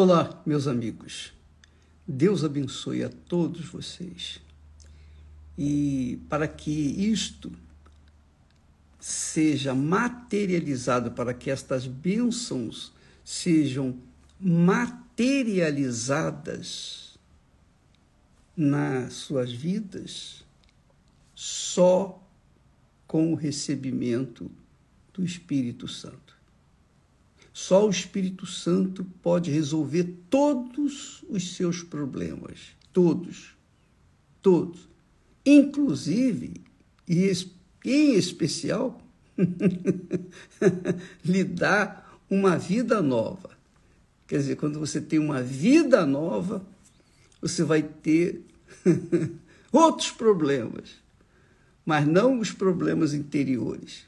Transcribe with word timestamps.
Olá, 0.00 0.40
meus 0.46 0.68
amigos. 0.68 1.32
Deus 2.06 2.44
abençoe 2.44 3.02
a 3.02 3.08
todos 3.08 3.66
vocês. 3.66 4.40
E 5.58 6.20
para 6.28 6.46
que 6.46 6.70
isto 6.70 7.50
seja 9.00 9.74
materializado, 9.74 11.10
para 11.10 11.34
que 11.34 11.50
estas 11.50 11.88
bênçãos 11.88 12.92
sejam 13.24 13.98
materializadas 14.38 17.18
nas 18.56 19.14
suas 19.14 19.52
vidas, 19.52 20.44
só 21.34 22.24
com 23.04 23.32
o 23.32 23.34
recebimento 23.34 24.48
do 25.12 25.24
Espírito 25.24 25.88
Santo. 25.88 26.27
Só 27.60 27.88
o 27.88 27.90
Espírito 27.90 28.46
Santo 28.46 29.04
pode 29.20 29.50
resolver 29.50 30.04
todos 30.30 31.24
os 31.28 31.56
seus 31.56 31.82
problemas. 31.82 32.60
Todos. 32.92 33.56
Todos. 34.40 34.88
Inclusive, 35.44 36.62
e 37.08 37.32
em 37.84 38.14
especial, 38.14 39.02
lhe 41.24 41.42
dá 41.42 42.06
uma 42.30 42.56
vida 42.56 43.02
nova. 43.02 43.50
Quer 44.28 44.36
dizer, 44.36 44.56
quando 44.56 44.78
você 44.78 45.00
tem 45.00 45.18
uma 45.18 45.42
vida 45.42 46.06
nova, 46.06 46.64
você 47.42 47.64
vai 47.64 47.82
ter 47.82 48.40
outros 49.72 50.12
problemas, 50.12 50.90
mas 51.84 52.06
não 52.06 52.38
os 52.38 52.52
problemas 52.52 53.12
interiores. 53.12 54.06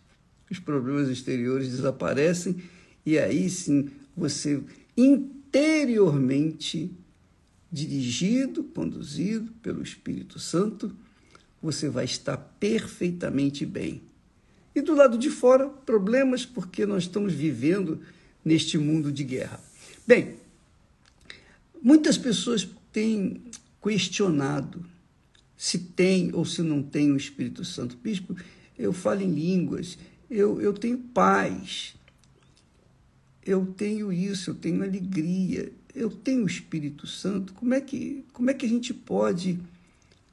Os 0.48 0.60
problemas 0.60 1.08
exteriores 1.08 1.68
desaparecem 1.68 2.62
e 3.04 3.18
aí 3.18 3.48
sim 3.48 3.90
você 4.16 4.62
interiormente 4.96 6.90
dirigido, 7.70 8.64
conduzido 8.64 9.52
pelo 9.62 9.82
Espírito 9.82 10.38
Santo, 10.38 10.94
você 11.62 11.88
vai 11.88 12.04
estar 12.04 12.36
perfeitamente 12.36 13.64
bem. 13.64 14.02
E 14.74 14.80
do 14.80 14.94
lado 14.94 15.18
de 15.18 15.30
fora, 15.30 15.68
problemas 15.68 16.46
porque 16.46 16.86
nós 16.86 17.04
estamos 17.04 17.32
vivendo 17.32 18.00
neste 18.44 18.78
mundo 18.78 19.12
de 19.12 19.24
guerra. 19.24 19.60
Bem, 20.06 20.36
muitas 21.82 22.16
pessoas 22.16 22.68
têm 22.92 23.42
questionado 23.82 24.84
se 25.56 25.78
tem 25.78 26.30
ou 26.32 26.44
se 26.44 26.62
não 26.62 26.82
tem 26.82 27.12
o 27.12 27.16
Espírito 27.16 27.64
Santo. 27.64 27.96
Bispo, 27.96 28.34
eu 28.78 28.92
falo 28.92 29.20
em 29.20 29.30
línguas, 29.30 29.98
eu, 30.30 30.60
eu 30.60 30.72
tenho 30.72 30.98
paz, 30.98 31.94
eu 33.44 33.66
tenho 33.66 34.12
isso, 34.12 34.50
eu 34.50 34.54
tenho 34.54 34.82
alegria, 34.82 35.72
eu 35.94 36.10
tenho 36.10 36.44
o 36.44 36.46
Espírito 36.46 37.06
Santo, 37.06 37.52
como 37.54 37.74
é 37.74 37.80
que, 37.80 38.24
como 38.32 38.50
é 38.50 38.54
que 38.54 38.66
a 38.66 38.68
gente 38.68 38.92
pode 38.92 39.58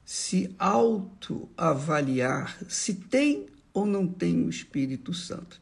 se 0.06 0.54
autoavaliar 0.58 2.58
se 2.70 2.94
tem 2.94 3.48
ou 3.74 3.86
não 3.86 4.08
tem 4.08 4.44
o 4.44 4.50
Espírito 4.50 5.14
Santo? 5.14 5.62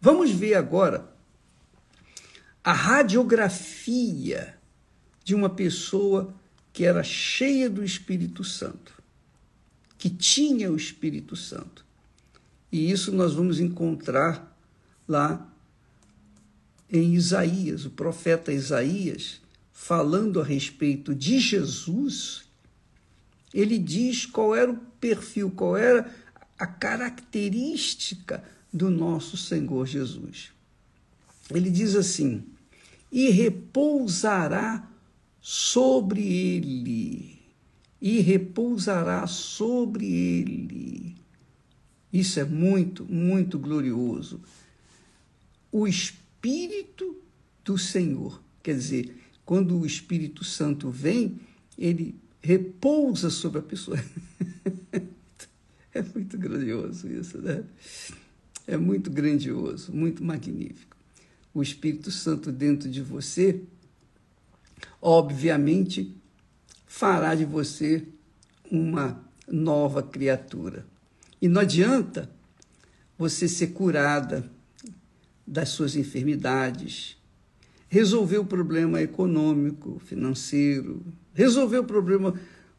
Vamos 0.00 0.30
ver 0.30 0.54
agora 0.54 1.08
a 2.64 2.72
radiografia 2.72 4.58
de 5.24 5.34
uma 5.34 5.50
pessoa 5.50 6.34
que 6.72 6.84
era 6.84 7.02
cheia 7.02 7.68
do 7.68 7.84
Espírito 7.84 8.42
Santo, 8.42 9.00
que 9.98 10.10
tinha 10.10 10.72
o 10.72 10.76
Espírito 10.76 11.36
Santo. 11.36 11.84
E 12.70 12.90
isso 12.90 13.12
nós 13.12 13.34
vamos 13.34 13.60
encontrar 13.60 14.56
lá 15.06 15.51
em 16.92 17.14
Isaías, 17.14 17.86
o 17.86 17.90
profeta 17.90 18.52
Isaías, 18.52 19.40
falando 19.72 20.40
a 20.40 20.44
respeito 20.44 21.14
de 21.14 21.40
Jesus, 21.40 22.44
ele 23.54 23.78
diz 23.78 24.26
qual 24.26 24.54
era 24.54 24.70
o 24.70 24.76
perfil, 25.00 25.50
qual 25.50 25.74
era 25.74 26.14
a 26.58 26.66
característica 26.66 28.44
do 28.70 28.90
nosso 28.90 29.38
Senhor 29.38 29.86
Jesus. 29.86 30.52
Ele 31.50 31.70
diz 31.70 31.96
assim: 31.96 32.44
e 33.10 33.30
repousará 33.30 34.86
sobre 35.40 36.22
ele, 36.22 37.38
e 38.00 38.20
repousará 38.20 39.26
sobre 39.26 40.06
ele. 40.06 41.16
Isso 42.12 42.38
é 42.38 42.44
muito, 42.44 43.06
muito 43.06 43.58
glorioso. 43.58 44.40
O 45.70 45.88
Espírito 45.88 46.21
Espírito 46.42 47.16
do 47.64 47.78
Senhor. 47.78 48.42
Quer 48.64 48.74
dizer, 48.74 49.16
quando 49.44 49.78
o 49.78 49.86
Espírito 49.86 50.42
Santo 50.42 50.90
vem, 50.90 51.38
ele 51.78 52.16
repousa 52.40 53.30
sobre 53.30 53.60
a 53.60 53.62
pessoa. 53.62 53.96
é 55.94 56.02
muito 56.02 56.36
grandioso 56.36 57.06
isso, 57.06 57.38
né? 57.38 57.62
É 58.66 58.76
muito 58.76 59.08
grandioso, 59.08 59.92
muito 59.92 60.24
magnífico. 60.24 60.96
O 61.54 61.62
Espírito 61.62 62.10
Santo 62.10 62.50
dentro 62.50 62.90
de 62.90 63.00
você, 63.00 63.62
obviamente, 65.00 66.12
fará 66.88 67.36
de 67.36 67.44
você 67.44 68.04
uma 68.68 69.24
nova 69.46 70.02
criatura. 70.02 70.84
E 71.40 71.46
não 71.46 71.60
adianta 71.60 72.28
você 73.16 73.46
ser 73.46 73.68
curada 73.68 74.50
das 75.46 75.70
suas 75.70 75.96
enfermidades, 75.96 77.16
resolver 77.88 78.38
o 78.38 78.44
problema 78.44 79.02
econômico, 79.02 80.00
financeiro, 80.06 81.04
resolver 81.34 81.78
o 81.78 81.84
problema 81.84 82.34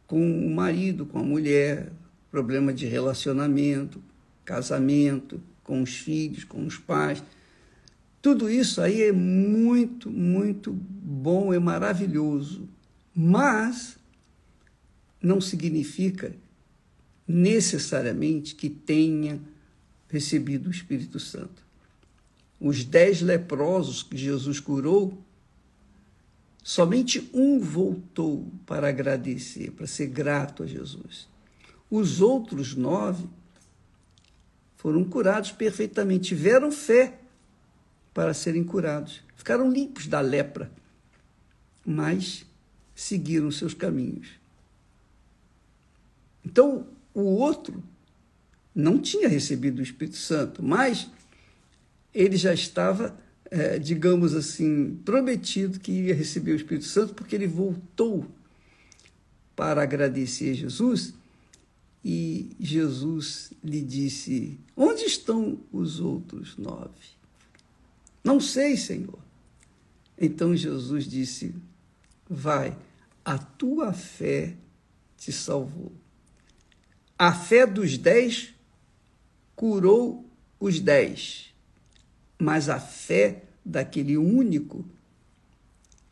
com 0.07 0.45
o 0.45 0.49
marido, 0.49 1.05
com 1.05 1.19
a 1.19 1.23
mulher, 1.23 1.91
problema 2.31 2.73
de 2.73 2.85
relacionamento, 2.85 4.01
casamento, 4.43 5.41
com 5.63 5.81
os 5.81 5.95
filhos, 5.95 6.43
com 6.43 6.65
os 6.65 6.77
pais. 6.77 7.23
Tudo 8.21 8.49
isso 8.49 8.81
aí 8.81 9.03
é 9.03 9.11
muito, 9.11 10.09
muito 10.09 10.71
bom, 10.71 11.53
é 11.53 11.59
maravilhoso, 11.59 12.67
mas 13.13 13.97
não 15.21 15.39
significa 15.39 16.35
necessariamente 17.27 18.55
que 18.55 18.69
tenha 18.69 19.39
recebido 20.09 20.67
o 20.67 20.71
Espírito 20.71 21.19
Santo 21.19 21.63
os 22.63 22.85
dez 22.85 23.21
leprosos 23.21 24.01
que 24.01 24.15
Jesus 24.15 24.57
curou, 24.57 25.21
somente 26.63 27.29
um 27.33 27.59
voltou 27.59 28.49
para 28.65 28.87
agradecer, 28.87 29.71
para 29.71 29.85
ser 29.85 30.07
grato 30.07 30.63
a 30.63 30.65
Jesus. 30.65 31.27
Os 31.91 32.21
outros 32.21 32.73
nove 32.73 33.27
foram 34.77 35.03
curados 35.03 35.51
perfeitamente, 35.51 36.29
tiveram 36.29 36.71
fé 36.71 37.19
para 38.13 38.33
serem 38.33 38.63
curados, 38.63 39.21
ficaram 39.35 39.69
limpos 39.69 40.07
da 40.07 40.21
lepra, 40.21 40.71
mas 41.85 42.45
seguiram 42.95 43.51
seus 43.51 43.73
caminhos. 43.73 44.29
Então, 46.45 46.87
o 47.13 47.23
outro 47.23 47.83
não 48.73 48.99
tinha 48.99 49.27
recebido 49.27 49.79
o 49.79 49.83
Espírito 49.83 50.15
Santo, 50.15 50.63
mas 50.63 51.09
ele 52.13 52.37
já 52.37 52.53
estava, 52.53 53.17
é, 53.49 53.79
digamos 53.79 54.33
assim, 54.33 54.99
prometido 55.03 55.79
que 55.79 55.91
ia 55.91 56.15
receber 56.15 56.51
o 56.51 56.55
Espírito 56.55 56.85
Santo, 56.85 57.13
porque 57.13 57.35
ele 57.35 57.47
voltou 57.47 58.25
para 59.55 59.81
agradecer 59.81 60.51
a 60.51 60.53
Jesus 60.53 61.13
e 62.03 62.55
Jesus 62.59 63.53
lhe 63.63 63.81
disse: 63.81 64.59
Onde 64.75 65.03
estão 65.03 65.59
os 65.71 65.99
outros 66.01 66.57
nove? 66.57 67.13
Não 68.23 68.39
sei, 68.39 68.75
Senhor. 68.75 69.19
Então 70.17 70.55
Jesus 70.55 71.05
disse: 71.05 71.55
Vai, 72.29 72.77
a 73.23 73.37
tua 73.37 73.93
fé 73.93 74.55
te 75.17 75.31
salvou. 75.31 75.93
A 77.17 77.33
fé 77.33 77.65
dos 77.65 77.97
dez 77.97 78.53
curou 79.55 80.25
os 80.59 80.79
dez 80.79 81.52
mas 82.39 82.69
a 82.69 82.79
fé 82.79 83.43
daquele 83.63 84.17
único 84.17 84.85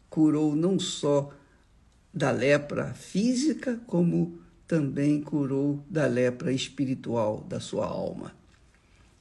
curou 0.10 0.56
não 0.56 0.80
só 0.80 1.32
da 2.14 2.32
lepra 2.32 2.94
física, 2.94 3.80
como 3.88 4.40
também 4.68 5.22
curou 5.22 5.84
da 5.90 6.06
lepra 6.06 6.52
espiritual 6.52 7.42
da 7.42 7.60
sua 7.60 7.86
alma. 7.86 8.34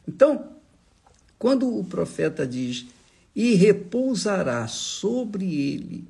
Então, 0.07 0.57
quando 1.39 1.77
o 1.77 1.85
profeta 1.85 2.47
diz: 2.47 2.87
E 3.35 3.55
repousará 3.55 4.67
sobre 4.69 5.55
ele 5.55 6.05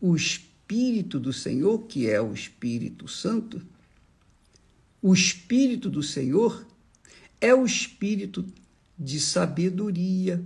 o 0.00 0.14
Espírito 0.14 1.18
do 1.18 1.32
Senhor, 1.32 1.80
que 1.80 2.08
é 2.08 2.20
o 2.20 2.32
Espírito 2.32 3.08
Santo, 3.08 3.60
o 5.02 5.12
Espírito 5.12 5.88
do 5.90 6.02
Senhor 6.02 6.66
é 7.40 7.54
o 7.54 7.64
Espírito 7.64 8.44
de 9.00 9.18
sabedoria. 9.18 10.44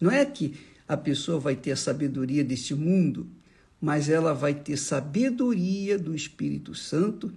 Não 0.00 0.10
é 0.10 0.26
que 0.26 0.56
a 0.88 0.96
pessoa 0.96 1.38
vai 1.38 1.54
ter 1.54 1.70
a 1.70 1.76
sabedoria 1.76 2.42
deste 2.42 2.74
mundo, 2.74 3.28
mas 3.80 4.08
ela 4.08 4.34
vai 4.34 4.52
ter 4.52 4.76
sabedoria 4.76 5.96
do 5.96 6.14
Espírito 6.14 6.74
Santo 6.74 7.32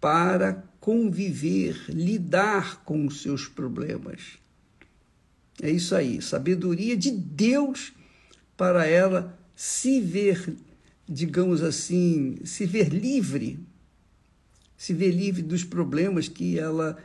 para 0.00 0.64
conviver, 0.80 1.84
lidar 1.88 2.82
com 2.84 3.06
os 3.06 3.20
seus 3.20 3.46
problemas. 3.46 4.38
É 5.60 5.70
isso 5.70 5.94
aí, 5.94 6.22
sabedoria 6.22 6.96
de 6.96 7.10
Deus 7.10 7.92
para 8.56 8.86
ela 8.86 9.38
se 9.54 10.00
ver, 10.00 10.54
digamos 11.06 11.62
assim, 11.62 12.38
se 12.44 12.64
ver 12.64 12.88
livre, 12.88 13.58
se 14.76 14.94
ver 14.94 15.10
livre 15.10 15.42
dos 15.42 15.64
problemas 15.64 16.28
que 16.28 16.58
ela 16.58 16.98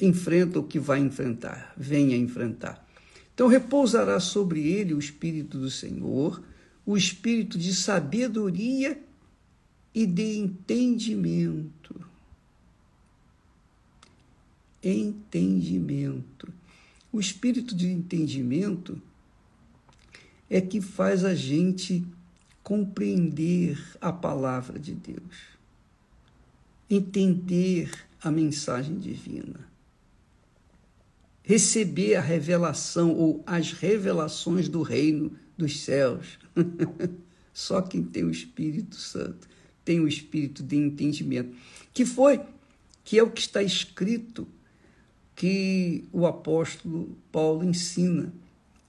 enfrenta 0.00 0.58
ou 0.58 0.64
que 0.64 0.78
vai 0.78 1.00
enfrentar, 1.00 1.74
venha 1.76 2.16
enfrentar. 2.16 2.86
Então 3.34 3.46
repousará 3.48 4.18
sobre 4.18 4.66
ele 4.66 4.94
o 4.94 4.98
Espírito 4.98 5.58
do 5.58 5.70
Senhor, 5.70 6.42
o 6.84 6.96
Espírito 6.96 7.58
de 7.58 7.74
sabedoria 7.74 9.00
e 9.94 10.06
de 10.06 10.38
entendimento. 10.38 12.00
Entendimento. 14.82 16.52
O 17.12 17.20
Espírito 17.20 17.74
de 17.74 17.88
entendimento 17.88 19.00
é 20.48 20.60
que 20.60 20.80
faz 20.80 21.24
a 21.24 21.34
gente 21.34 22.04
compreender 22.62 23.78
a 24.00 24.12
palavra 24.12 24.78
de 24.78 24.94
Deus, 24.94 25.36
entender 26.88 27.90
a 28.22 28.30
mensagem 28.30 28.98
divina 28.98 29.69
receber 31.50 32.14
a 32.14 32.20
revelação 32.20 33.12
ou 33.12 33.42
as 33.44 33.72
revelações 33.72 34.68
do 34.68 34.82
reino 34.82 35.32
dos 35.58 35.80
céus. 35.80 36.38
Só 37.52 37.82
quem 37.82 38.04
tem 38.04 38.22
o 38.22 38.30
Espírito 38.30 38.94
Santo 38.94 39.48
tem 39.84 39.98
o 39.98 40.06
espírito 40.06 40.62
de 40.62 40.76
entendimento, 40.76 41.56
que 41.92 42.06
foi 42.06 42.40
que 43.02 43.18
é 43.18 43.22
o 43.24 43.32
que 43.32 43.40
está 43.40 43.60
escrito 43.60 44.46
que 45.34 46.04
o 46.12 46.24
apóstolo 46.24 47.18
Paulo 47.32 47.64
ensina, 47.64 48.32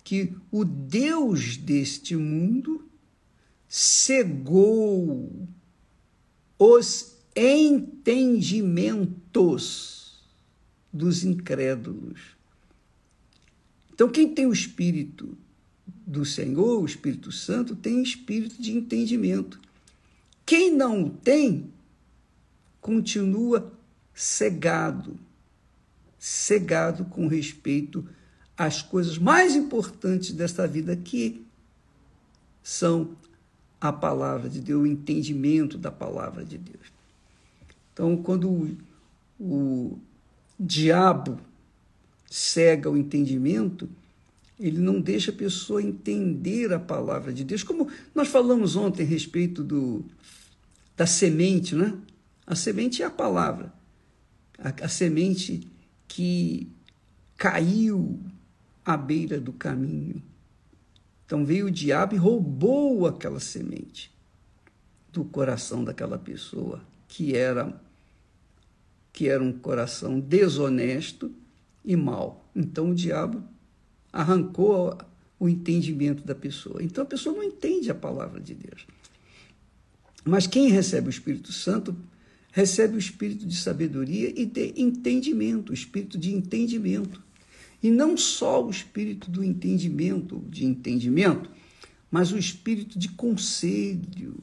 que 0.03 0.31
o 0.51 0.63
Deus 0.63 1.57
deste 1.57 2.15
mundo 2.15 2.87
cegou 3.67 5.47
os 6.59 7.17
entendimentos 7.35 10.21
dos 10.93 11.23
incrédulos 11.23 12.39
então, 14.01 14.12
quem 14.12 14.33
tem 14.33 14.48
o 14.48 14.51
Espírito 14.51 15.38
do 15.86 16.25
Senhor, 16.25 16.81
o 16.81 16.86
Espírito 16.88 17.31
Santo, 17.31 17.75
tem 17.75 18.01
espírito 18.01 18.59
de 18.59 18.75
entendimento. 18.75 19.62
Quem 20.44 20.75
não 20.75 21.07
tem, 21.07 21.71
continua 22.81 23.71
cegado, 24.12 25.19
cegado 26.18 27.06
com 27.06 27.27
respeito 27.27 28.03
às 28.57 28.81
coisas 28.81 29.19
mais 29.19 29.56
importantes 29.56 30.31
desta 30.31 30.68
vida, 30.68 30.95
que 30.95 31.45
são 32.63 33.15
a 33.80 33.94
palavra 33.94 34.50
de 34.50 34.62
Deus, 34.62 34.81
o 34.81 34.88
entendimento 34.88 35.77
da 35.77 35.92
palavra 35.92 36.44
de 36.44 36.57
Deus. 36.57 36.88
Então, 37.94 38.18
quando 38.18 38.50
o, 38.50 38.77
o 39.39 40.00
diabo 40.59 41.38
cega 42.31 42.89
o 42.89 42.95
entendimento, 42.95 43.89
ele 44.57 44.80
não 44.80 45.01
deixa 45.01 45.31
a 45.31 45.36
pessoa 45.36 45.83
entender 45.83 46.72
a 46.72 46.80
palavra 46.80 47.33
de 47.33 47.44
Deus. 47.44 47.62
Como 47.62 47.89
nós 48.16 48.30
falamos 48.30 48.78
ontem 48.78 49.04
a 49.04 49.06
respeito 49.06 49.62
do, 49.62 50.06
da 50.95 51.06
semente, 51.06 51.75
né? 51.75 51.94
A 52.48 52.56
semente 52.56 53.04
é 53.04 53.06
a 53.06 53.12
palavra. 53.12 53.74
A, 54.57 54.86
a 54.86 54.88
semente 54.88 55.68
que 56.07 56.72
caiu 57.36 58.18
à 58.86 58.95
beira 58.95 59.38
do 59.38 59.51
caminho. 59.51 60.24
Então 61.25 61.44
veio 61.45 61.66
o 61.66 61.72
diabo 61.72 62.16
e 62.16 62.18
roubou 62.18 63.06
aquela 63.07 63.42
semente 63.42 64.10
do 65.12 65.25
coração 65.25 65.83
daquela 65.83 66.18
pessoa, 66.18 66.81
que 67.10 67.36
era 67.36 67.78
que 69.12 69.28
era 69.28 69.44
um 69.44 69.51
coração 69.51 70.18
desonesto 70.18 71.36
e 71.83 71.95
mal. 71.95 72.50
Então 72.56 72.92
o 72.92 72.95
diabo 72.95 73.44
arrancou 74.12 74.98
o 75.39 75.50
entendimento 75.50 76.24
da 76.24 76.36
pessoa. 76.36 76.83
Então 76.83 77.04
a 77.04 77.07
pessoa 77.07 77.36
não 77.36 77.44
entende 77.44 77.89
a 77.89 77.95
palavra 77.95 78.39
de 78.39 78.54
Deus. 78.54 78.86
Mas 80.24 80.45
quem 80.45 80.69
recebe 80.69 81.07
o 81.07 81.10
Espírito 81.10 81.51
Santo 81.51 81.95
recebe 82.51 82.95
o 82.95 83.00
espírito 83.00 83.45
de 83.45 83.56
sabedoria 83.56 84.31
e 84.39 84.45
de 84.45 84.74
entendimento, 84.75 85.72
o 85.72 85.74
espírito 85.74 86.18
de 86.18 86.33
entendimento. 86.33 87.24
E 87.81 87.89
não 87.89 88.16
só 88.16 88.63
o 88.63 88.69
espírito 88.69 89.31
do 89.31 89.44
entendimento, 89.44 90.44
de 90.50 90.66
entendimento, 90.66 91.50
mas 92.12 92.31
o 92.31 92.38
espírito 92.38 93.00
de 93.00 93.10
conselho. 93.10 94.36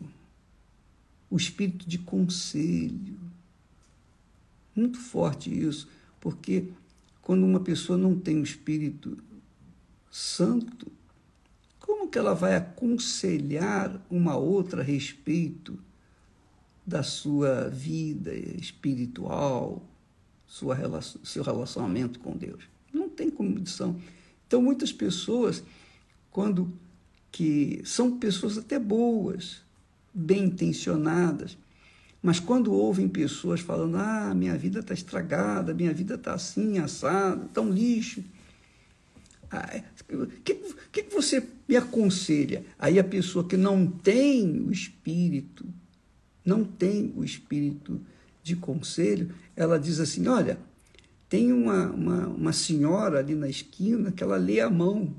O 1.30 1.36
espírito 1.36 1.88
de 1.88 1.98
conselho. 1.98 3.18
Muito 4.74 4.98
forte 4.98 5.50
isso, 5.50 5.86
porque 6.18 6.64
quando 7.28 7.44
uma 7.44 7.60
pessoa 7.60 7.98
não 7.98 8.18
tem 8.18 8.40
o 8.40 8.42
Espírito 8.42 9.18
Santo, 10.10 10.90
como 11.78 12.08
que 12.08 12.16
ela 12.16 12.32
vai 12.32 12.56
aconselhar 12.56 14.02
uma 14.10 14.34
outra 14.34 14.80
a 14.80 14.82
respeito 14.82 15.78
da 16.86 17.02
sua 17.02 17.68
vida 17.68 18.34
espiritual, 18.34 19.86
sua 20.46 20.74
relação, 20.74 21.22
seu 21.22 21.42
relacionamento 21.42 22.18
com 22.18 22.34
Deus? 22.34 22.64
Não 22.90 23.10
tem 23.10 23.28
condição. 23.28 24.00
Então, 24.46 24.62
muitas 24.62 24.90
pessoas, 24.90 25.62
quando 26.30 26.72
que 27.30 27.82
são 27.84 28.18
pessoas 28.18 28.56
até 28.56 28.78
boas, 28.78 29.62
bem 30.14 30.44
intencionadas, 30.44 31.58
mas 32.22 32.40
quando 32.40 32.72
ouvem 32.72 33.08
pessoas 33.08 33.60
falando, 33.60 33.96
ah, 33.96 34.34
minha 34.34 34.56
vida 34.56 34.80
está 34.80 34.92
estragada, 34.92 35.72
minha 35.72 35.92
vida 35.92 36.14
está 36.14 36.34
assim, 36.34 36.78
assada, 36.78 37.60
um 37.60 37.70
lixo. 37.70 38.20
O 38.20 38.24
ah, 39.50 39.80
que, 40.44 40.54
que, 40.92 41.02
que 41.04 41.14
você 41.14 41.46
me 41.68 41.76
aconselha? 41.76 42.64
Aí 42.78 42.98
a 42.98 43.04
pessoa 43.04 43.46
que 43.46 43.56
não 43.56 43.86
tem 43.86 44.60
o 44.60 44.72
espírito, 44.72 45.64
não 46.44 46.64
tem 46.64 47.12
o 47.16 47.24
espírito 47.24 48.00
de 48.42 48.56
conselho, 48.56 49.32
ela 49.54 49.78
diz 49.78 50.00
assim: 50.00 50.26
olha, 50.26 50.58
tem 51.28 51.52
uma, 51.52 51.90
uma, 51.90 52.26
uma 52.26 52.52
senhora 52.52 53.20
ali 53.20 53.34
na 53.34 53.48
esquina 53.48 54.10
que 54.10 54.22
ela 54.22 54.36
lê 54.36 54.60
a 54.60 54.68
mão, 54.68 55.14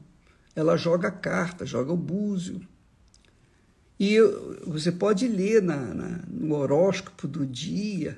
ela 0.56 0.76
joga 0.76 1.10
carta, 1.10 1.66
joga 1.66 1.94
o 1.94 1.98
búzio, 1.98 2.62
e 4.00 4.18
você 4.66 4.92
pode 4.92 5.28
ler 5.28 5.62
na, 5.62 5.76
na, 5.94 6.24
no 6.30 6.56
horóscopo 6.56 7.28
do 7.28 7.46
dia, 7.46 8.18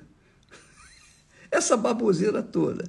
essa 1.49 1.75
baboseira 1.75 2.43
toda. 2.43 2.85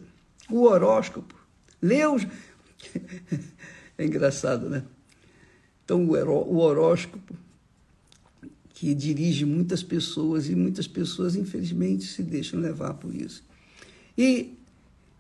O 0.51 0.65
horóscopo. 0.65 1.35
Lê 1.81 2.07
os... 2.07 2.27
É 3.99 4.07
engraçado, 4.07 4.71
né? 4.71 4.83
Então, 5.85 6.03
o 6.09 6.57
horóscopo, 6.57 7.37
que 8.71 8.95
dirige 8.95 9.45
muitas 9.45 9.83
pessoas, 9.83 10.49
e 10.49 10.57
muitas 10.57 10.89
pessoas, 10.89 11.37
infelizmente, 11.37 12.05
se 12.05 12.23
deixam 12.23 12.59
levar 12.59 12.95
por 12.95 13.15
isso. 13.15 13.45
E 14.17 14.57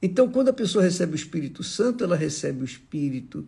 então, 0.00 0.28
quando 0.28 0.48
a 0.48 0.52
pessoa 0.52 0.82
recebe 0.82 1.12
o 1.12 1.14
Espírito 1.14 1.62
Santo, 1.62 2.02
ela 2.02 2.16
recebe 2.16 2.62
o 2.62 2.64
Espírito 2.64 3.46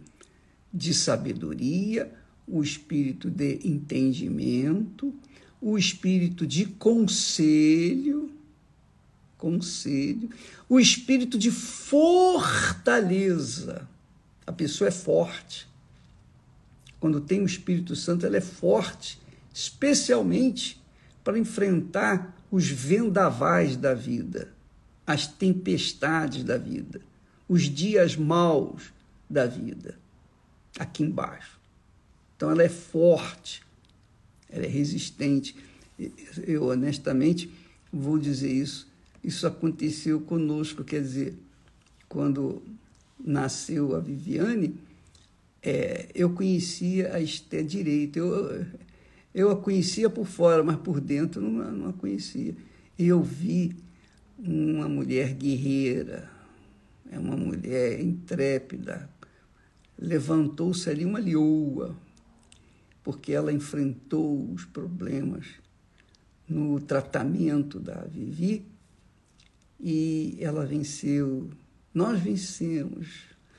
de 0.72 0.94
sabedoria, 0.94 2.12
o 2.46 2.62
espírito 2.62 3.30
de 3.30 3.60
entendimento, 3.64 5.14
o 5.60 5.78
espírito 5.78 6.46
de 6.46 6.66
conselho, 6.66 8.30
conselho, 9.38 10.30
o 10.68 10.78
espírito 10.78 11.38
de 11.38 11.50
fortaleza. 11.50 12.28
A 14.46 14.52
pessoa 14.52 14.88
é 14.88 14.92
forte. 14.92 15.66
Quando 17.00 17.20
tem 17.20 17.42
o 17.42 17.46
Espírito 17.46 17.94
Santo, 17.94 18.24
ela 18.24 18.38
é 18.38 18.40
forte, 18.40 19.20
especialmente 19.52 20.82
para 21.22 21.38
enfrentar 21.38 22.34
os 22.50 22.66
vendavais 22.66 23.76
da 23.76 23.92
vida, 23.92 24.54
as 25.06 25.26
tempestades 25.26 26.42
da 26.44 26.56
vida, 26.56 27.02
os 27.46 27.64
dias 27.64 28.16
maus 28.16 28.92
da 29.28 29.44
vida, 29.44 29.98
aqui 30.78 31.02
embaixo. 31.02 31.60
Então 32.36 32.50
ela 32.50 32.62
é 32.62 32.68
forte, 32.68 33.62
ela 34.50 34.64
é 34.64 34.68
resistente. 34.68 35.56
Eu 36.46 36.64
honestamente 36.64 37.50
vou 37.92 38.18
dizer 38.18 38.52
isso. 38.52 38.88
Isso 39.22 39.46
aconteceu 39.46 40.20
conosco, 40.20 40.84
quer 40.84 41.00
dizer, 41.00 41.34
quando 42.08 42.62
nasceu 43.24 43.96
a 43.96 44.00
Viviane, 44.00 44.74
é, 45.62 46.08
eu 46.14 46.30
conhecia 46.30 47.14
a 47.14 47.20
Esté 47.20 47.62
direito. 47.62 48.18
Eu, 48.18 48.66
eu 49.34 49.50
a 49.50 49.56
conhecia 49.56 50.10
por 50.10 50.26
fora, 50.26 50.62
mas 50.62 50.76
por 50.76 51.00
dentro 51.00 51.40
não, 51.40 51.72
não 51.72 51.88
a 51.88 51.92
conhecia. 51.92 52.54
E 52.98 53.06
eu 53.06 53.22
vi 53.22 53.74
uma 54.38 54.88
mulher 54.88 55.32
guerreira, 55.34 56.30
é 57.10 57.18
uma 57.18 57.36
mulher 57.36 58.00
intrépida. 58.00 59.08
Levantou-se 59.98 60.88
ali 60.90 61.04
uma 61.04 61.18
leoa, 61.18 61.96
porque 63.04 63.32
ela 63.32 63.52
enfrentou 63.52 64.50
os 64.50 64.64
problemas 64.64 65.46
no 66.48 66.80
tratamento 66.80 67.78
da 67.78 68.00
Vivi 68.06 68.66
e 69.78 70.38
ela 70.40 70.64
venceu. 70.64 71.50
Nós 71.92 72.18
vencemos 72.18 73.08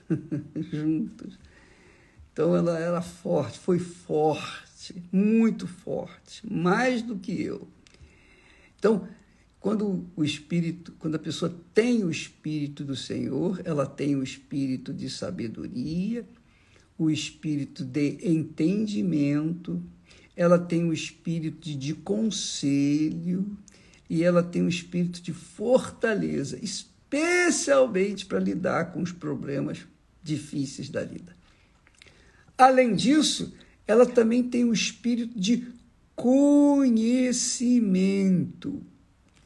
juntos. 0.71 1.37
Então 2.33 2.55
ela 2.55 2.77
era 2.77 3.01
forte, 3.01 3.59
foi 3.59 3.79
forte, 3.79 5.01
muito 5.11 5.67
forte, 5.67 6.41
mais 6.51 7.01
do 7.01 7.17
que 7.17 7.41
eu. 7.41 7.67
Então, 8.77 9.07
quando 9.59 10.05
o 10.15 10.23
espírito, 10.23 10.91
quando 10.99 11.15
a 11.15 11.19
pessoa 11.19 11.55
tem 11.73 12.03
o 12.03 12.11
espírito 12.11 12.83
do 12.83 12.95
Senhor, 12.95 13.61
ela 13.63 13.85
tem 13.85 14.15
o 14.15 14.23
espírito 14.23 14.93
de 14.93 15.09
sabedoria, 15.09 16.27
o 16.97 17.09
espírito 17.09 17.83
de 17.83 18.17
entendimento, 18.23 19.83
ela 20.35 20.57
tem 20.57 20.85
o 20.85 20.93
espírito 20.93 21.69
de 21.69 21.93
conselho 21.93 23.57
e 24.09 24.23
ela 24.23 24.41
tem 24.41 24.61
o 24.61 24.69
espírito 24.69 25.21
de 25.21 25.33
fortaleza, 25.33 26.57
especialmente 26.61 28.25
para 28.25 28.39
lidar 28.39 28.93
com 28.93 29.01
os 29.01 29.11
problemas 29.11 29.85
difíceis 30.23 30.89
da 30.89 31.03
vida. 31.03 31.35
Além 32.57 32.95
disso, 32.95 33.53
ela 33.85 34.05
também 34.05 34.41
tem 34.43 34.63
o 34.63 34.73
espírito 34.73 35.39
de 35.39 35.67
conhecimento 36.15 37.55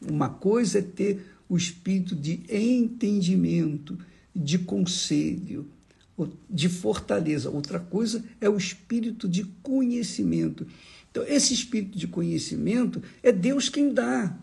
uma 0.02 0.30
coisa 0.30 0.80
é 0.80 0.82
ter 0.82 1.26
o 1.48 1.58
espírito 1.58 2.16
de 2.16 2.44
entendimento, 2.50 3.98
de 4.36 4.60
conselho, 4.60 5.70
de 6.50 6.68
fortaleza. 6.68 7.50
Outra 7.50 7.80
coisa 7.80 8.24
é 8.42 8.50
o 8.50 8.58
espírito 8.58 9.28
de 9.28 9.44
conhecimento. 9.62 10.66
Então, 11.12 11.24
esse 11.28 11.54
espírito 11.54 11.98
de 11.98 12.08
conhecimento 12.08 13.02
é 13.22 13.32
Deus 13.32 13.70
quem 13.70 13.94
dá. 13.94 14.36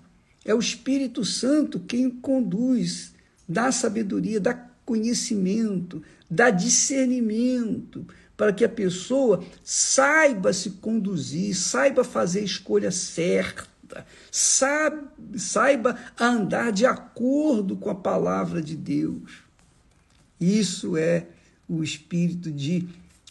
É 0.45 0.55
o 0.55 0.61
Espírito 0.61 1.25
Santo 1.25 1.81
quem 1.81 2.09
conduz, 2.09 3.13
dá 3.49 3.73
sabedoria, 3.73 4.39
dá 4.39 4.55
conhecimento, 4.85 6.01
dá 6.31 6.51
discernimento, 6.51 8.07
para 8.37 8.53
que 8.53 8.65
a 8.65 8.69
pessoa 8.69 9.43
saiba 9.65 10.53
se 10.53 10.71
conduzir, 10.71 11.57
saiba 11.57 12.05
fazer 12.05 12.41
a 12.41 12.45
escolha 12.45 12.93
certa 12.93 13.67
saiba 15.37 15.99
andar 16.19 16.73
de 16.73 16.87
acordo 16.87 17.77
com 17.77 17.91
a 17.91 17.95
palavra 17.95 18.61
de 18.61 18.77
Deus. 18.77 19.45
Isso 20.41 20.97
é 20.97 21.27
o 21.69 21.83
espírito 21.83 22.51
de 22.51 22.87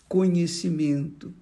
conhecimento. 0.08 1.34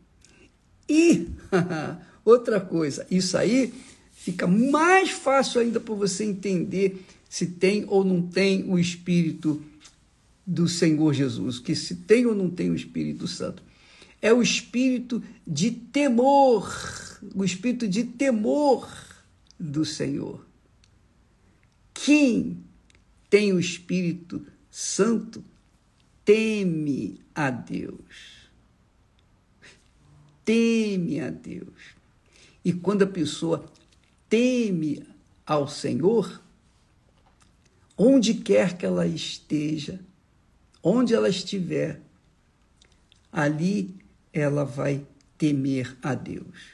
E 0.88 1.28
outra 2.24 2.60
coisa, 2.60 3.06
isso 3.10 3.38
aí 3.38 3.74
fica 4.14 4.48
mais 4.48 5.10
fácil 5.10 5.62
ainda 5.62 5.80
para 5.80 5.96
você 5.96 6.24
entender 6.24 7.04
se 7.30 7.48
tem 7.48 7.86
ou 7.88 8.04
não 8.04 8.22
tem 8.22 8.64
o 8.70 8.78
espírito 8.78 9.62
do 10.46 10.68
Senhor 10.68 11.14
Jesus, 11.14 11.58
que 11.60 11.76
se 11.76 11.96
tem 11.96 12.26
ou 12.26 12.36
não 12.36 12.50
tem 12.50 12.70
o 12.70 12.76
Espírito 12.76 13.28
Santo. 13.28 13.64
É 14.22 14.34
o 14.34 14.42
espírito 14.42 15.22
de 15.46 15.72
temor, 15.72 16.70
o 17.34 17.44
espírito 17.44 17.88
de 17.88 18.04
temor 18.04 18.90
do 19.60 19.84
Senhor. 19.86 20.46
Quem 21.94 22.58
tem 23.30 23.52
o 23.52 23.60
Espírito 23.60 24.46
Santo 24.70 25.44
teme 26.26 27.20
a 27.34 27.50
Deus. 27.50 28.50
Teme 30.46 31.20
a 31.22 31.30
Deus. 31.30 31.96
E 32.64 32.72
quando 32.74 33.04
a 33.04 33.08
pessoa 33.08 33.66
teme 34.30 35.06
ao 35.46 35.68
Senhor, 35.68 36.42
onde 37.98 38.36
quer 38.36 38.78
que 38.78 38.86
ela 38.86 39.06
esteja, 39.06 40.00
onde 40.82 41.14
ela 41.14 41.30
estiver, 41.30 42.02
ali 43.32 43.96
ela 44.32 44.64
vai 44.64 45.06
temer 45.38 45.98
a 46.02 46.16
Deus. 46.16 46.74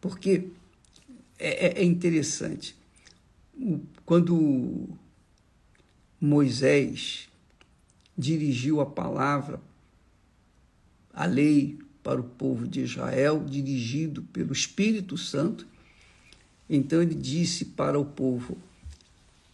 Porque 0.00 0.48
é, 1.38 1.66
é, 1.66 1.80
é 1.80 1.84
interessante. 1.84 2.76
Quando 4.04 4.88
Moisés 6.20 7.29
dirigiu 8.20 8.80
a 8.80 8.86
palavra, 8.86 9.60
a 11.12 11.24
lei 11.24 11.78
para 12.02 12.20
o 12.20 12.24
povo 12.24 12.68
de 12.68 12.82
Israel, 12.82 13.44
dirigido 13.44 14.22
pelo 14.24 14.52
Espírito 14.52 15.16
Santo, 15.16 15.66
então 16.68 17.02
ele 17.02 17.14
disse 17.14 17.64
para 17.64 17.98
o 17.98 18.04
povo: 18.04 18.58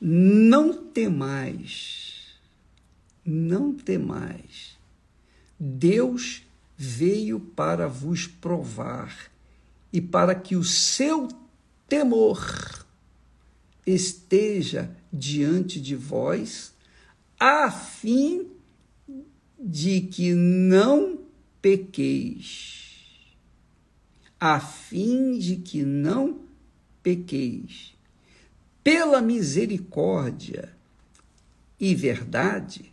Não 0.01 0.85
temais, 0.85 2.35
não 3.25 3.73
temais. 3.73 4.77
Deus 5.59 6.43
veio 6.77 7.41
para 7.41 7.89
vos 7.89 8.27
provar 8.27 9.31
e 9.91 10.01
para 10.01 10.35
que 10.35 10.57
o 10.57 10.65
seu 10.65 11.29
temor 11.89 12.85
esteja 13.87 14.95
diante 15.11 15.81
de 15.81 15.97
vós, 15.97 16.75
a 17.41 17.71
fim 17.71 18.56
de 19.59 20.03
que 20.03 20.35
não 20.35 21.19
pequeis. 21.61 23.35
A 24.39 24.61
fim 24.61 25.39
de 25.39 25.57
que 25.57 25.83
não 25.83 26.41
pequeis. 27.03 27.95
Pela 28.85 29.21
misericórdia 29.21 30.73
e 31.81 31.95
verdade, 31.95 32.93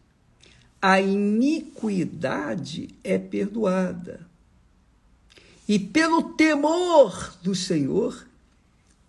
a 0.82 1.00
iniquidade 1.00 2.90
é 3.04 3.18
perdoada. 3.18 4.28
E 5.68 5.80
pelo 5.80 6.34
temor 6.34 7.38
do 7.42 7.56
Senhor, 7.56 8.28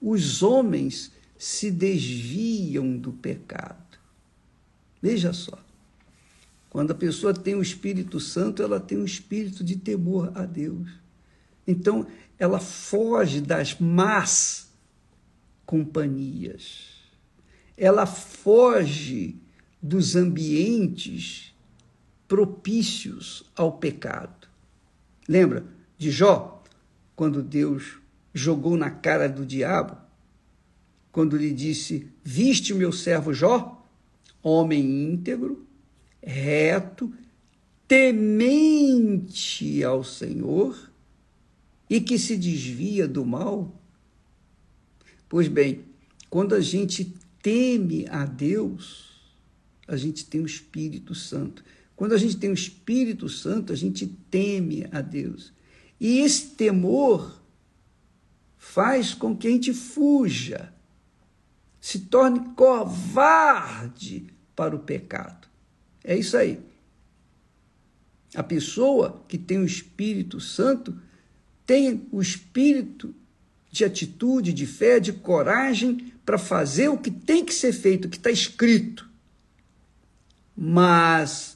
os 0.00 0.42
homens 0.42 1.10
se 1.38 1.70
desviam 1.70 2.96
do 2.96 3.12
pecado. 3.12 3.98
Veja 5.02 5.32
só. 5.32 5.63
Quando 6.74 6.90
a 6.90 6.96
pessoa 6.96 7.32
tem 7.32 7.54
o 7.54 7.62
Espírito 7.62 8.18
Santo, 8.18 8.60
ela 8.60 8.80
tem 8.80 8.98
um 8.98 9.04
espírito 9.04 9.62
de 9.62 9.76
temor 9.76 10.32
a 10.34 10.44
Deus. 10.44 10.90
Então, 11.64 12.04
ela 12.36 12.58
foge 12.58 13.40
das 13.40 13.78
más 13.78 14.72
companhias. 15.64 16.88
Ela 17.76 18.06
foge 18.06 19.36
dos 19.80 20.16
ambientes 20.16 21.54
propícios 22.26 23.48
ao 23.54 23.78
pecado. 23.78 24.48
Lembra 25.28 25.64
de 25.96 26.10
Jó, 26.10 26.60
quando 27.14 27.40
Deus 27.40 28.00
jogou 28.34 28.76
na 28.76 28.90
cara 28.90 29.28
do 29.28 29.46
diabo, 29.46 29.96
quando 31.12 31.36
lhe 31.36 31.52
disse: 31.52 32.10
Viste 32.24 32.72
o 32.72 32.76
meu 32.76 32.90
servo 32.90 33.32
Jó, 33.32 33.86
homem 34.42 35.04
íntegro, 35.04 35.63
reto, 36.24 37.12
temente 37.86 39.84
ao 39.84 40.02
Senhor 40.02 40.90
e 41.88 42.00
que 42.00 42.18
se 42.18 42.36
desvia 42.36 43.06
do 43.06 43.24
mal? 43.24 43.80
Pois 45.28 45.48
bem, 45.48 45.84
quando 46.30 46.54
a 46.54 46.60
gente 46.60 47.14
teme 47.42 48.06
a 48.08 48.24
Deus, 48.24 49.14
a 49.86 49.96
gente 49.96 50.24
tem 50.26 50.40
o 50.40 50.46
Espírito 50.46 51.14
Santo. 51.14 51.62
Quando 51.94 52.12
a 52.14 52.18
gente 52.18 52.36
tem 52.36 52.50
o 52.50 52.54
Espírito 52.54 53.28
Santo, 53.28 53.72
a 53.72 53.76
gente 53.76 54.06
teme 54.30 54.86
a 54.90 55.00
Deus. 55.00 55.52
E 56.00 56.18
esse 56.18 56.48
temor 56.48 57.40
faz 58.56 59.14
com 59.14 59.36
que 59.36 59.46
a 59.46 59.50
gente 59.50 59.72
fuja, 59.72 60.72
se 61.80 62.00
torne 62.00 62.40
covarde 62.54 64.26
para 64.56 64.74
o 64.74 64.80
pecado. 64.80 65.43
É 66.04 66.16
isso 66.16 66.36
aí. 66.36 66.60
A 68.34 68.42
pessoa 68.42 69.24
que 69.26 69.38
tem 69.38 69.58
o 69.58 69.64
Espírito 69.64 70.38
Santo 70.40 70.96
tem 71.66 72.06
o 72.12 72.20
espírito 72.20 73.14
de 73.70 73.84
atitude, 73.84 74.52
de 74.52 74.66
fé, 74.66 75.00
de 75.00 75.12
coragem 75.12 76.12
para 76.24 76.36
fazer 76.36 76.88
o 76.88 76.98
que 76.98 77.10
tem 77.10 77.44
que 77.44 77.54
ser 77.54 77.72
feito, 77.72 78.04
o 78.04 78.08
que 78.10 78.18
está 78.18 78.30
escrito. 78.30 79.08
Mas 80.54 81.54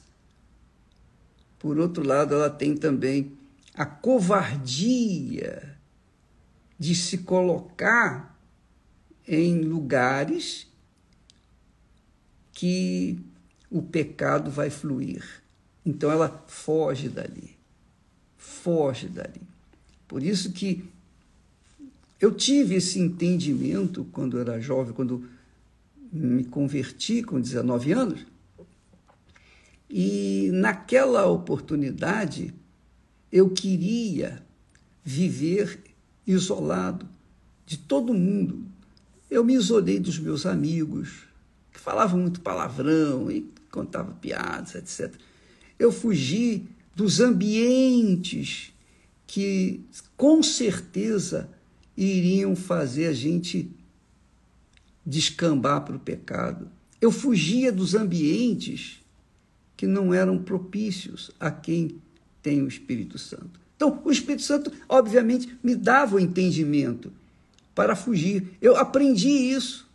por 1.59 1.77
outro 1.77 2.07
lado, 2.07 2.33
ela 2.33 2.49
tem 2.49 2.73
também 2.73 3.33
a 3.73 3.85
covardia 3.85 5.77
de 6.79 6.95
se 6.95 7.19
colocar 7.19 8.39
em 9.27 9.61
lugares 9.61 10.67
que 12.53 13.19
o 13.69 13.81
pecado 13.81 14.49
vai 14.49 14.69
fluir. 14.69 15.23
Então 15.85 16.11
ela 16.11 16.43
foge 16.47 17.09
dali. 17.09 17.57
Foge 18.37 19.07
dali. 19.07 19.41
Por 20.07 20.23
isso 20.23 20.51
que 20.51 20.83
eu 22.19 22.33
tive 22.33 22.75
esse 22.75 22.99
entendimento 22.99 24.05
quando 24.11 24.39
era 24.39 24.59
jovem, 24.59 24.93
quando 24.93 25.23
me 26.11 26.43
converti 26.43 27.23
com 27.23 27.39
19 27.39 27.91
anos. 27.91 28.25
E 29.89 30.49
naquela 30.53 31.25
oportunidade 31.27 32.53
eu 33.31 33.49
queria 33.49 34.43
viver 35.03 35.79
isolado 36.25 37.07
de 37.65 37.77
todo 37.77 38.13
mundo. 38.13 38.65
Eu 39.29 39.43
me 39.43 39.53
isolei 39.53 39.99
dos 39.99 40.19
meus 40.19 40.45
amigos, 40.45 41.23
que 41.71 41.79
falavam 41.79 42.19
muito 42.19 42.41
palavrão 42.41 43.31
e 43.31 43.41
contavam 43.69 44.15
piadas, 44.15 44.75
etc. 44.75 45.13
Eu 45.77 45.91
fugi 45.91 46.67
dos 46.95 47.19
ambientes 47.19 48.73
que 49.25 49.85
com 50.17 50.41
certeza 50.41 51.49
iriam 51.95 52.55
fazer 52.55 53.07
a 53.07 53.13
gente 53.13 53.71
descambar 55.05 55.81
para 55.85 55.95
o 55.95 55.99
pecado. 55.99 56.69
Eu 57.01 57.11
fugia 57.11 57.71
dos 57.71 57.95
ambientes 57.95 58.99
que 59.77 59.87
não 59.87 60.13
eram 60.13 60.37
propícios 60.37 61.31
a 61.39 61.49
quem 61.49 62.01
tem 62.41 62.61
o 62.61 62.67
Espírito 62.67 63.17
Santo. 63.17 63.59
Então, 63.75 64.01
o 64.03 64.11
Espírito 64.11 64.43
Santo, 64.43 64.71
obviamente, 64.89 65.57
me 65.63 65.73
dava 65.73 66.17
o 66.17 66.19
entendimento 66.19 67.13
para 67.73 67.95
fugir. 67.95 68.57
Eu 68.61 68.75
aprendi 68.75 69.29
isso. 69.29 69.87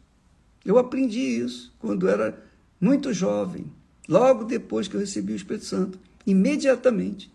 Eu 0.64 0.78
aprendi 0.78 1.20
isso 1.20 1.70
quando 1.78 2.08
era 2.08 2.42
muito 2.80 3.12
jovem, 3.12 3.66
logo 4.08 4.44
depois 4.44 4.88
que 4.88 4.94
eu 4.94 5.00
recebi 5.00 5.32
o 5.32 5.36
Espírito 5.36 5.64
Santo, 5.64 5.98
imediatamente. 6.26 7.30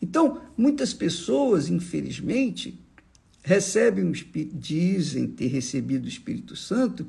Então, 0.00 0.40
muitas 0.56 0.92
pessoas, 0.92 1.68
infelizmente, 1.68 2.78
recebem 3.42 4.04
o 4.04 4.12
Espírito, 4.12 4.56
dizem 4.56 5.26
ter 5.26 5.48
recebido 5.48 6.04
o 6.04 6.08
Espírito 6.08 6.56
Santo, 6.56 7.06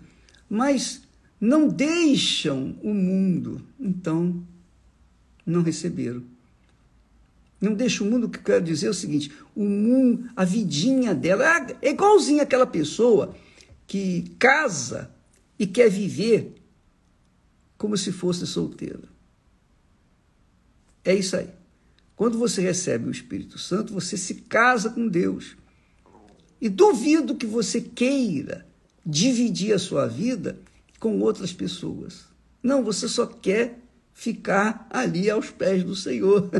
mas 0.50 1.02
não 1.40 1.68
deixam 1.68 2.75
o 2.82 2.94
mundo, 2.94 3.62
então 3.80 4.44
não 5.46 5.62
receberam. 5.62 6.24
Não 7.60 7.74
deixa 7.74 8.04
o 8.04 8.08
mundo, 8.08 8.25
o 8.25 8.30
que 8.30 8.38
eu 8.38 8.44
quero 8.44 8.64
dizer 8.64 8.88
é 8.88 8.90
o 8.90 8.94
seguinte: 8.94 9.32
o 9.56 9.64
mundo, 9.64 10.30
a 10.36 10.44
vidinha 10.44 11.16
dela 11.16 11.46
é 11.82 11.90
igualzinha 11.90 12.44
aquela 12.44 12.68
pessoa 12.68 13.36
que 13.88 14.36
casa 14.38 15.10
e 15.58 15.66
quer 15.66 15.90
viver 15.90 16.54
como 17.77 17.98
se 17.98 18.12
fosse 18.12 18.46
solteira. 18.48 19.03
É 21.03 21.13
isso 21.13 21.36
aí. 21.36 21.50
Quando 22.15 22.38
você 22.38 22.62
recebe 22.62 23.08
o 23.08 23.12
Espírito 23.12 23.60
Santo, 23.60 23.94
você 23.94 24.15
se 24.17 24.36
casa 24.36 24.89
com 24.89 25.08
Deus. 25.08 25.55
E 26.60 26.70
duvido 26.70 27.36
que 27.36 27.46
você 27.46 27.82
queira 27.82 28.65
dividir 29.05 29.74
a 29.74 29.79
sua 29.79 30.08
vida 30.08 30.60
com 31.00 31.20
outras 31.20 31.51
pessoas. 31.53 32.25
Não, 32.63 32.84
você 32.84 33.08
só 33.08 33.27
quer 33.27 33.79
ficar 34.13 34.88
ali 34.89 35.29
aos 35.29 35.51
pés 35.51 35.84
do 35.84 35.96
Senhor. 35.96 36.50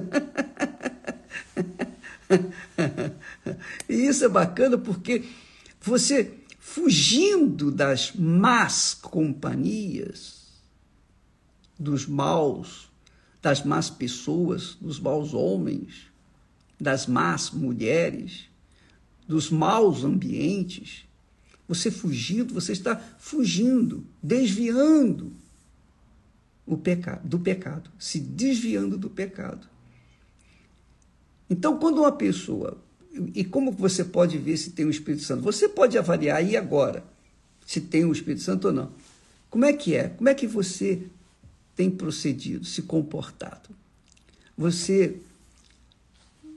e 3.90 3.94
isso 3.94 4.26
é 4.26 4.30
bacana 4.30 4.78
porque 4.78 5.24
você 5.82 6.34
fugindo 6.60 7.72
das 7.72 8.12
más 8.14 8.94
companhias, 8.94 10.35
dos 11.78 12.06
maus, 12.08 12.90
das 13.42 13.64
más 13.64 13.90
pessoas, 13.90 14.78
dos 14.80 15.00
maus 15.00 15.34
homens, 15.34 16.08
das 16.80 17.08
más 17.08 17.52
mulheres, 17.52 18.50
dos 19.28 19.50
maus 19.50 20.04
ambientes, 20.04 21.06
você 21.68 21.90
fugindo, 21.90 22.54
você 22.54 22.72
está 22.72 22.96
fugindo, 23.18 24.04
desviando 24.22 25.32
o 26.66 26.78
pecado, 26.78 27.28
do 27.28 27.40
pecado, 27.40 27.90
se 27.98 28.20
desviando 28.20 28.98
do 28.98 29.10
pecado. 29.10 29.68
Então, 31.50 31.78
quando 31.78 32.00
uma 32.00 32.12
pessoa 32.12 32.78
e 33.34 33.44
como 33.44 33.72
você 33.72 34.04
pode 34.04 34.38
ver 34.38 34.58
se 34.58 34.72
tem 34.72 34.86
o 34.86 34.90
Espírito 34.90 35.24
Santo? 35.24 35.44
Você 35.44 35.70
pode 35.70 35.98
avaliar 35.98 36.38
aí 36.38 36.58
agora 36.58 37.04
se 37.66 37.80
tem 37.80 38.06
o 38.06 38.12
Espírito 38.12 38.42
Santo 38.42 38.68
ou 38.68 38.74
não. 38.74 38.92
Como 39.50 39.64
é 39.64 39.74
que 39.74 39.96
é? 39.96 40.10
Como 40.10 40.28
é 40.28 40.34
que 40.34 40.46
você 40.46 41.04
tem 41.76 41.90
procedido, 41.90 42.66
se 42.66 42.82
comportado? 42.84 43.70
Você 44.58 45.20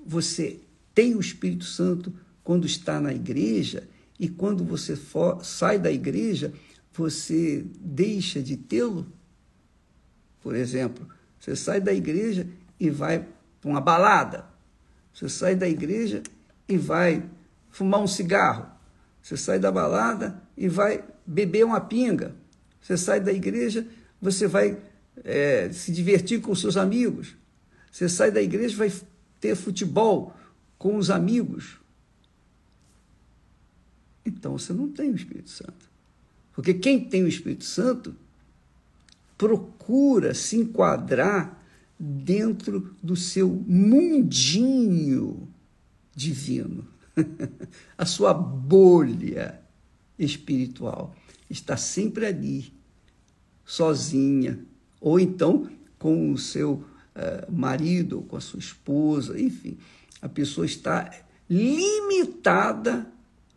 você 0.06 0.58
tem 0.94 1.14
o 1.14 1.20
Espírito 1.20 1.64
Santo 1.64 2.12
quando 2.42 2.66
está 2.66 2.98
na 2.98 3.12
igreja 3.12 3.86
e 4.18 4.26
quando 4.26 4.64
você 4.64 4.96
for, 4.96 5.44
sai 5.44 5.78
da 5.78 5.92
igreja, 5.92 6.52
você 6.94 7.64
deixa 7.78 8.42
de 8.42 8.56
tê-lo? 8.56 9.06
Por 10.42 10.54
exemplo, 10.56 11.06
você 11.38 11.54
sai 11.54 11.80
da 11.80 11.92
igreja 11.92 12.48
e 12.80 12.88
vai 12.88 13.26
para 13.60 13.70
uma 13.70 13.80
balada. 13.80 14.46
Você 15.12 15.28
sai 15.28 15.54
da 15.54 15.68
igreja 15.68 16.22
e 16.66 16.78
vai 16.78 17.22
fumar 17.70 18.00
um 18.00 18.06
cigarro. 18.06 18.66
Você 19.22 19.36
sai 19.36 19.58
da 19.58 19.70
balada 19.70 20.42
e 20.56 20.68
vai 20.68 21.04
beber 21.26 21.64
uma 21.64 21.80
pinga. 21.80 22.34
Você 22.80 22.96
sai 22.96 23.20
da 23.20 23.32
igreja, 23.32 23.86
você 24.20 24.46
vai 24.46 24.78
é, 25.24 25.70
se 25.72 25.92
divertir 25.92 26.40
com 26.40 26.54
seus 26.54 26.76
amigos. 26.76 27.36
Você 27.90 28.08
sai 28.08 28.30
da 28.30 28.42
igreja 28.42 28.74
e 28.74 28.76
vai 28.76 28.92
ter 29.40 29.54
futebol 29.54 30.34
com 30.78 30.96
os 30.96 31.10
amigos. 31.10 31.78
Então 34.24 34.58
você 34.58 34.72
não 34.72 34.88
tem 34.88 35.10
o 35.10 35.16
Espírito 35.16 35.50
Santo. 35.50 35.88
Porque 36.52 36.74
quem 36.74 37.08
tem 37.08 37.22
o 37.22 37.28
Espírito 37.28 37.64
Santo 37.64 38.14
procura 39.36 40.34
se 40.34 40.56
enquadrar 40.56 41.56
dentro 41.98 42.94
do 43.02 43.16
seu 43.16 43.48
mundinho 43.48 45.48
divino. 46.14 46.86
A 47.96 48.04
sua 48.04 48.34
bolha 48.34 49.60
espiritual 50.18 51.14
está 51.48 51.76
sempre 51.76 52.26
ali, 52.26 52.72
sozinha, 53.64 54.64
ou 55.00 55.18
então 55.18 55.68
com 55.98 56.32
o 56.32 56.38
seu 56.38 56.72
uh, 56.74 57.52
marido, 57.52 58.22
com 58.22 58.36
a 58.36 58.40
sua 58.40 58.58
esposa, 58.58 59.40
enfim. 59.40 59.76
A 60.20 60.28
pessoa 60.28 60.66
está 60.66 61.10
limitada 61.48 63.06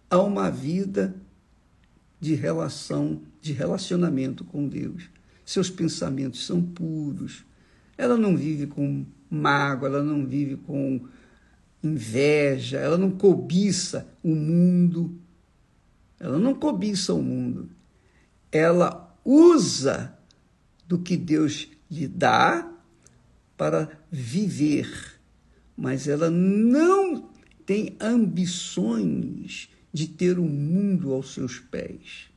a 0.10 0.20
uma 0.20 0.50
vida 0.50 1.16
de 2.20 2.36
relação, 2.36 3.22
de 3.42 3.54
relacionamento 3.54 4.44
com 4.44 4.68
Deus. 4.68 5.10
Seus 5.46 5.70
pensamentos 5.70 6.46
são 6.46 6.62
puros. 6.62 7.44
Ela 7.98 8.18
não 8.18 8.38
vive 8.38 8.68
com 8.68 9.06
mágoa, 9.30 9.90
ela 9.90 10.04
não 10.04 10.26
vive 10.26 10.58
com 10.58 11.02
inveja, 11.84 12.78
ela 12.78 12.98
não 12.98 13.12
cobiça 13.12 14.08
o 14.24 14.36
mundo, 14.36 15.20
ela 16.20 16.38
não 16.38 16.54
cobiça 16.54 17.14
o 17.14 17.22
mundo, 17.22 17.70
ela 18.52 19.18
usa 19.26 20.16
do 20.92 21.00
que 21.00 21.16
Deus 21.16 21.70
lhe 21.90 22.06
dá 22.06 22.70
para 23.56 23.98
viver, 24.12 25.18
mas 25.78 26.06
ela 26.06 26.30
não 26.30 27.30
tem 27.66 27.96
ambições 27.98 29.70
de 29.94 30.06
ter 30.06 30.38
o 30.38 30.44
mundo 30.44 31.14
aos 31.14 31.34
seus 31.34 31.60
pés. 31.60 32.30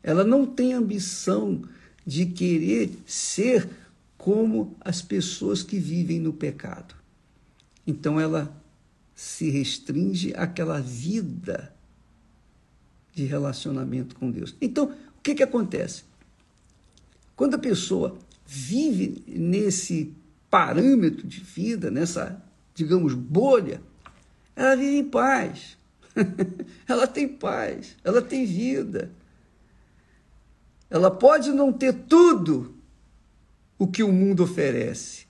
Ela 0.00 0.22
não 0.22 0.46
tem 0.46 0.74
ambição 0.74 1.64
de 2.06 2.26
querer 2.26 2.92
ser 3.04 3.68
como 4.16 4.76
as 4.80 5.02
pessoas 5.02 5.64
que 5.64 5.80
vivem 5.80 6.20
no 6.20 6.32
pecado. 6.32 6.94
Então 7.84 8.20
ela 8.20 8.62
se 9.12 9.50
restringe 9.50 10.32
àquela 10.36 10.80
vida 10.80 11.74
de 13.12 13.24
relacionamento 13.24 14.14
com 14.14 14.30
Deus. 14.30 14.54
Então, 14.60 14.84
o 14.84 15.20
que, 15.20 15.34
que 15.34 15.42
acontece? 15.42 16.04
Quando 17.38 17.54
a 17.54 17.58
pessoa 17.58 18.18
vive 18.44 19.22
nesse 19.28 20.12
parâmetro 20.50 21.24
de 21.24 21.38
vida, 21.38 21.88
nessa, 21.88 22.42
digamos, 22.74 23.14
bolha, 23.14 23.80
ela 24.56 24.74
vive 24.74 24.96
em 24.96 25.04
paz. 25.04 25.78
ela 26.88 27.06
tem 27.06 27.28
paz, 27.28 27.94
ela 28.02 28.20
tem 28.20 28.44
vida. 28.44 29.12
Ela 30.90 31.12
pode 31.12 31.50
não 31.50 31.72
ter 31.72 31.92
tudo 31.92 32.74
o 33.78 33.86
que 33.86 34.02
o 34.02 34.10
mundo 34.10 34.42
oferece, 34.42 35.28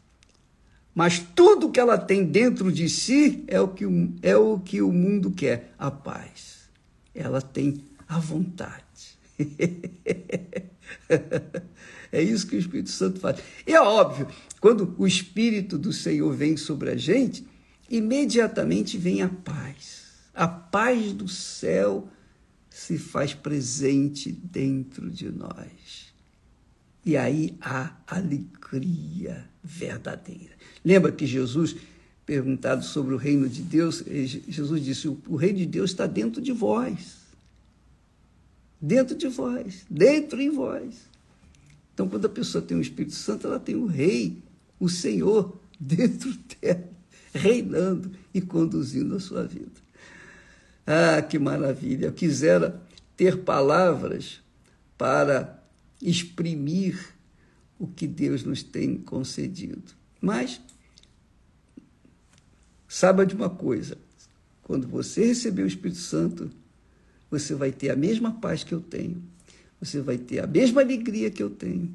Mas 0.94 1.18
tudo 1.18 1.70
que 1.70 1.78
ela 1.78 1.98
tem 1.98 2.24
dentro 2.24 2.72
de 2.72 2.88
si 2.88 3.44
é 3.48 3.60
o 3.60 3.68
que, 3.68 3.84
é 4.22 4.34
o, 4.34 4.58
que 4.58 4.80
o 4.80 4.90
mundo 4.90 5.30
quer: 5.30 5.74
a 5.78 5.90
paz. 5.90 6.70
Ela 7.14 7.42
tem 7.42 7.84
a 8.08 8.18
vontade. 8.18 9.18
é 12.10 12.22
isso 12.22 12.46
que 12.46 12.56
o 12.56 12.58
Espírito 12.58 12.90
Santo 12.90 13.20
faz. 13.20 13.38
E 13.66 13.72
é 13.72 13.80
óbvio, 13.80 14.28
quando 14.60 14.94
o 14.98 15.06
Espírito 15.06 15.76
do 15.76 15.92
Senhor 15.92 16.32
vem 16.34 16.56
sobre 16.56 16.90
a 16.90 16.96
gente, 16.96 17.46
imediatamente 17.90 18.96
vem 18.96 19.22
a 19.22 19.28
paz. 19.28 20.06
A 20.34 20.46
paz 20.46 21.12
do 21.12 21.28
céu 21.28 22.08
se 22.70 22.96
faz 22.96 23.34
presente 23.34 24.30
dentro 24.30 25.10
de 25.10 25.30
nós. 25.30 26.12
E 27.04 27.16
aí 27.16 27.56
há 27.60 27.96
alegria 28.06 29.48
verdadeira. 29.64 30.54
Lembra 30.84 31.10
que 31.10 31.26
Jesus, 31.26 31.74
perguntado 32.24 32.84
sobre 32.84 33.14
o 33.14 33.16
reino 33.16 33.48
de 33.48 33.62
Deus, 33.62 34.04
Jesus 34.06 34.84
disse: 34.84 35.08
o 35.08 35.36
reino 35.36 35.58
de 35.58 35.66
Deus 35.66 35.90
está 35.90 36.06
dentro 36.06 36.40
de 36.40 36.52
vós. 36.52 37.16
Dentro 38.80 39.16
de 39.16 39.26
vós, 39.26 39.84
dentro 39.90 40.40
em 40.40 40.50
vós. 40.50 41.07
Então, 41.98 42.08
quando 42.08 42.26
a 42.26 42.28
pessoa 42.28 42.62
tem 42.62 42.76
o 42.76 42.80
Espírito 42.80 43.16
Santo, 43.16 43.48
ela 43.48 43.58
tem 43.58 43.74
o 43.74 43.86
Rei, 43.86 44.40
o 44.78 44.88
Senhor, 44.88 45.60
dentro 45.80 46.32
dela, 46.32 46.88
reinando 47.34 48.12
e 48.32 48.40
conduzindo 48.40 49.16
a 49.16 49.20
sua 49.20 49.42
vida. 49.42 49.72
Ah, 50.86 51.20
que 51.20 51.40
maravilha! 51.40 52.06
Eu 52.06 52.12
quisera 52.12 52.80
ter 53.16 53.38
palavras 53.38 54.40
para 54.96 55.60
exprimir 56.00 57.16
o 57.80 57.88
que 57.88 58.06
Deus 58.06 58.44
nos 58.44 58.62
tem 58.62 58.98
concedido. 58.98 59.92
Mas, 60.20 60.60
saiba 62.86 63.26
de 63.26 63.34
uma 63.34 63.50
coisa: 63.50 63.98
quando 64.62 64.86
você 64.86 65.26
receber 65.26 65.64
o 65.64 65.66
Espírito 65.66 65.98
Santo, 65.98 66.48
você 67.28 67.56
vai 67.56 67.72
ter 67.72 67.90
a 67.90 67.96
mesma 67.96 68.34
paz 68.34 68.62
que 68.62 68.72
eu 68.72 68.80
tenho, 68.80 69.20
você 69.80 70.00
vai 70.00 70.18
ter 70.18 70.40
a 70.40 70.46
mesma 70.46 70.80
alegria 70.80 71.30
que 71.30 71.42
eu 71.42 71.50
tenho. 71.50 71.94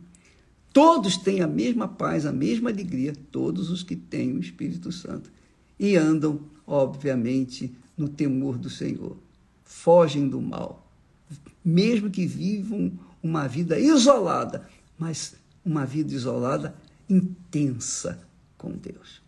Todos 0.71 1.17
têm 1.17 1.41
a 1.41 1.47
mesma 1.47 1.87
paz, 1.87 2.25
a 2.25 2.31
mesma 2.31 2.69
alegria, 2.69 3.13
todos 3.31 3.69
os 3.69 3.83
que 3.83 3.95
têm 3.95 4.33
o 4.33 4.39
Espírito 4.39 4.91
Santo. 4.91 5.31
E 5.79 5.95
andam, 5.95 6.39
obviamente, 6.65 7.73
no 7.97 8.09
temor 8.09 8.57
do 8.57 8.69
Senhor. 8.69 9.17
Fogem 9.63 10.27
do 10.27 10.41
mal. 10.41 10.91
Mesmo 11.63 12.09
que 12.09 12.25
vivam 12.25 12.91
uma 13.21 13.47
vida 13.47 13.79
isolada, 13.79 14.67
mas 14.97 15.35
uma 15.63 15.85
vida 15.85 16.13
isolada 16.13 16.75
intensa 17.09 18.19
com 18.57 18.71
Deus. 18.71 19.21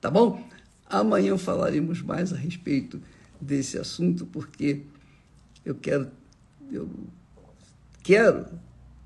Tá 0.00 0.10
bom? 0.10 0.46
Amanhã 0.86 1.38
falaremos 1.38 2.02
mais 2.02 2.32
a 2.32 2.36
respeito 2.36 3.00
desse 3.40 3.78
assunto, 3.78 4.26
porque 4.26 4.82
eu 5.64 5.74
quero, 5.74 6.10
eu 6.70 6.88
quero 8.02 8.46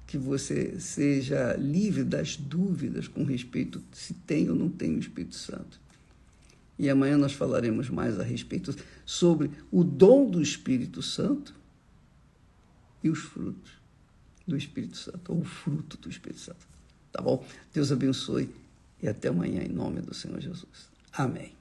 que 0.07 0.17
você 0.17 0.79
seja 0.79 1.55
livre 1.55 2.05
das 2.05 2.37
dúvidas 2.37 3.09
com 3.09 3.25
respeito 3.25 3.83
se 3.93 4.15
tem 4.15 4.49
ou 4.49 4.55
não 4.55 4.69
tem 4.69 4.95
o 4.95 4.99
Espírito 4.99 5.35
Santo. 5.35 5.81
E 6.79 6.89
amanhã 6.89 7.17
nós 7.17 7.33
falaremos 7.33 7.89
mais 7.89 8.21
a 8.21 8.23
respeito 8.23 8.75
sobre 9.05 9.51
o 9.71 9.83
dom 9.83 10.31
do 10.31 10.43
Espírito 10.43 11.03
Santo 11.03 11.55
e 13.03 13.11
os 13.11 13.19
frutos 13.19 13.73
do 14.47 14.57
Espírito 14.57 14.97
Santo, 14.97 15.33
ou 15.33 15.41
o 15.41 15.45
fruto 15.45 15.97
do 15.97 16.09
Espírito 16.09 16.41
Santo. 16.41 16.67
Tá 17.11 17.21
bom? 17.21 17.45
Deus 17.73 17.91
abençoe 17.91 18.49
e 19.03 19.09
até 19.09 19.29
amanhã 19.29 19.63
em 19.63 19.69
nome 19.69 20.01
do 20.01 20.15
Senhor 20.15 20.41
Jesus. 20.41 20.89
Amém. 21.13 21.53